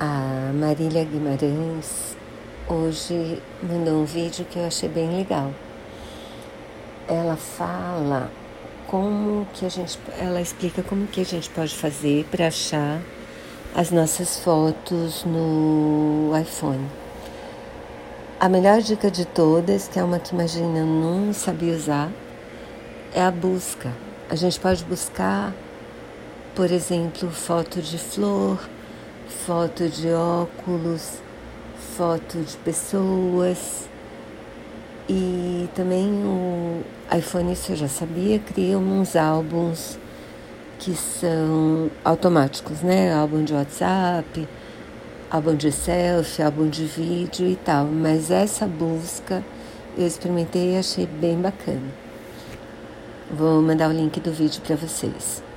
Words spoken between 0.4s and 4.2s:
Marília Guimarães hoje mandou um